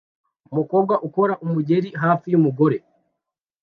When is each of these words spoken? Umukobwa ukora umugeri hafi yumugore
Umukobwa 0.51 0.93
ukora 1.07 1.33
umugeri 1.45 1.89
hafi 2.03 2.25
yumugore 2.33 2.77